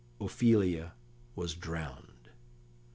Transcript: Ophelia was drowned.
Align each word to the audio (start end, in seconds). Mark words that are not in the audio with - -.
Ophelia 0.19 0.93
was 1.35 1.53
drowned. 1.53 2.29